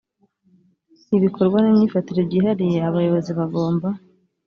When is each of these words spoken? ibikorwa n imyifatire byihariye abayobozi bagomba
ibikorwa 1.17 1.57
n 1.59 1.65
imyifatire 1.71 2.21
byihariye 2.27 2.79
abayobozi 2.89 3.31
bagomba 3.39 3.87